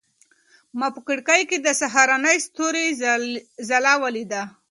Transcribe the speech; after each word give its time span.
ما 0.79 0.87
په 0.95 0.99
کړکۍ 1.07 1.41
کې 1.49 1.57
د 1.61 1.67
سهارني 1.81 2.37
ستوري 2.45 2.87
ځلا 3.69 3.93
ولیده. 4.03 4.43